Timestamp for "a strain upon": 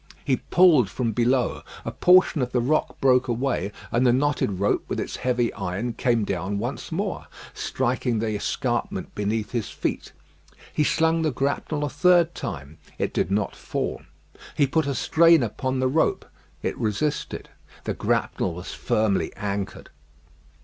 14.87-15.79